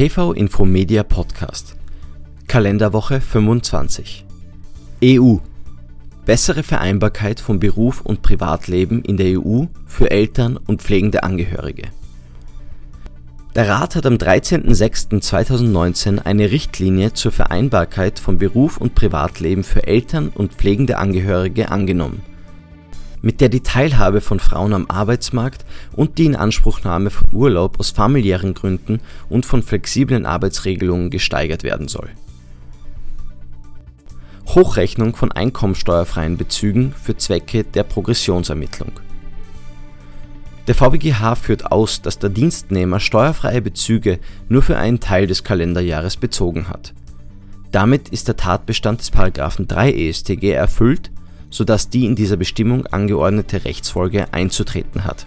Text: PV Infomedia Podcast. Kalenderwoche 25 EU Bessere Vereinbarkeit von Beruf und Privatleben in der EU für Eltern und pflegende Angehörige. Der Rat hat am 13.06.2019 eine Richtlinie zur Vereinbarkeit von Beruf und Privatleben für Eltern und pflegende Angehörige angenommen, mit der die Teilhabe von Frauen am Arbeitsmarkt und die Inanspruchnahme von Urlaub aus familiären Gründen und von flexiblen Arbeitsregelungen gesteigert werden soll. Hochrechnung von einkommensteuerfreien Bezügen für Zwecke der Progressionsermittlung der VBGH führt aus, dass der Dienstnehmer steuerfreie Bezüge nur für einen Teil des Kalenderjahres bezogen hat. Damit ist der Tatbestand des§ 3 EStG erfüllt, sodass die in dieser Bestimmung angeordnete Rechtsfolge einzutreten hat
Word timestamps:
PV 0.00 0.32
Infomedia 0.32 1.02
Podcast. 1.02 1.76
Kalenderwoche 2.48 3.20
25 3.20 4.24
EU 5.04 5.36
Bessere 6.24 6.62
Vereinbarkeit 6.62 7.38
von 7.38 7.60
Beruf 7.60 8.00
und 8.00 8.22
Privatleben 8.22 9.02
in 9.02 9.18
der 9.18 9.38
EU 9.38 9.64
für 9.86 10.10
Eltern 10.10 10.56
und 10.56 10.80
pflegende 10.80 11.22
Angehörige. 11.22 11.88
Der 13.54 13.68
Rat 13.68 13.94
hat 13.94 14.06
am 14.06 14.14
13.06.2019 14.14 16.20
eine 16.20 16.50
Richtlinie 16.50 17.12
zur 17.12 17.32
Vereinbarkeit 17.32 18.18
von 18.18 18.38
Beruf 18.38 18.78
und 18.78 18.94
Privatleben 18.94 19.64
für 19.64 19.86
Eltern 19.86 20.32
und 20.34 20.54
pflegende 20.54 20.96
Angehörige 20.96 21.70
angenommen, 21.70 22.22
mit 23.22 23.40
der 23.40 23.48
die 23.48 23.62
Teilhabe 23.62 24.20
von 24.20 24.40
Frauen 24.40 24.72
am 24.72 24.86
Arbeitsmarkt 24.88 25.64
und 25.92 26.18
die 26.18 26.26
Inanspruchnahme 26.26 27.10
von 27.10 27.28
Urlaub 27.32 27.78
aus 27.78 27.90
familiären 27.90 28.54
Gründen 28.54 29.00
und 29.28 29.46
von 29.46 29.62
flexiblen 29.62 30.26
Arbeitsregelungen 30.26 31.10
gesteigert 31.10 31.62
werden 31.62 31.88
soll. 31.88 32.10
Hochrechnung 34.48 35.14
von 35.14 35.30
einkommensteuerfreien 35.30 36.36
Bezügen 36.36 36.92
für 37.00 37.16
Zwecke 37.16 37.64
der 37.64 37.84
Progressionsermittlung 37.84 38.92
der 40.70 40.76
VBGH 40.76 41.34
führt 41.34 41.72
aus, 41.72 42.00
dass 42.00 42.20
der 42.20 42.30
Dienstnehmer 42.30 43.00
steuerfreie 43.00 43.60
Bezüge 43.60 44.20
nur 44.48 44.62
für 44.62 44.76
einen 44.76 45.00
Teil 45.00 45.26
des 45.26 45.42
Kalenderjahres 45.42 46.16
bezogen 46.16 46.68
hat. 46.68 46.94
Damit 47.72 48.10
ist 48.10 48.28
der 48.28 48.36
Tatbestand 48.36 49.00
des§ 49.00 49.12
3 49.66 49.92
EStG 49.92 50.52
erfüllt, 50.52 51.10
sodass 51.50 51.90
die 51.90 52.06
in 52.06 52.16
dieser 52.16 52.36
Bestimmung 52.36 52.86
angeordnete 52.86 53.64
Rechtsfolge 53.64 54.32
einzutreten 54.32 55.04
hat 55.04 55.26